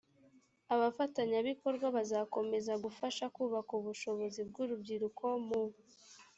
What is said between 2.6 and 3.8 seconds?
gufasha kubaka